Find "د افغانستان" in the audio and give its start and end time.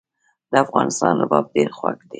0.51-1.13